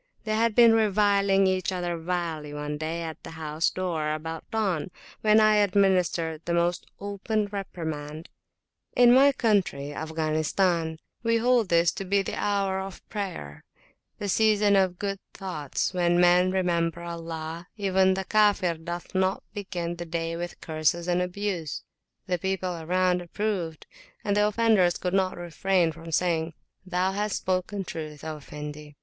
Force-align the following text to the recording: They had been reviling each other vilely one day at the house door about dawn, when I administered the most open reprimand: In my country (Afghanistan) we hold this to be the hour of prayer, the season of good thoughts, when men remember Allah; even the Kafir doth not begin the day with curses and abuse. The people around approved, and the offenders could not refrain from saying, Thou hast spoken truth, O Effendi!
They 0.23 0.33
had 0.35 0.55
been 0.55 0.73
reviling 0.73 1.45
each 1.45 1.71
other 1.71 1.95
vilely 1.95 2.55
one 2.55 2.79
day 2.79 3.03
at 3.03 3.21
the 3.21 3.29
house 3.37 3.69
door 3.69 4.13
about 4.15 4.49
dawn, 4.49 4.89
when 5.21 5.39
I 5.39 5.57
administered 5.57 6.41
the 6.45 6.55
most 6.55 6.87
open 6.99 7.45
reprimand: 7.45 8.27
In 8.95 9.13
my 9.13 9.31
country 9.31 9.93
(Afghanistan) 9.93 10.97
we 11.21 11.37
hold 11.37 11.69
this 11.69 11.91
to 11.91 12.03
be 12.03 12.23
the 12.23 12.33
hour 12.33 12.79
of 12.79 13.07
prayer, 13.09 13.63
the 14.17 14.27
season 14.27 14.75
of 14.75 14.97
good 14.97 15.19
thoughts, 15.35 15.93
when 15.93 16.19
men 16.19 16.49
remember 16.49 17.03
Allah; 17.03 17.67
even 17.77 18.15
the 18.15 18.25
Kafir 18.25 18.77
doth 18.83 19.13
not 19.13 19.43
begin 19.53 19.97
the 19.97 20.05
day 20.07 20.35
with 20.35 20.59
curses 20.61 21.07
and 21.07 21.21
abuse. 21.21 21.83
The 22.25 22.39
people 22.39 22.75
around 22.81 23.21
approved, 23.21 23.85
and 24.25 24.35
the 24.35 24.47
offenders 24.47 24.97
could 24.97 25.13
not 25.13 25.37
refrain 25.37 25.91
from 25.91 26.11
saying, 26.11 26.55
Thou 26.87 27.11
hast 27.11 27.37
spoken 27.37 27.83
truth, 27.83 28.23
O 28.23 28.37
Effendi! 28.37 28.95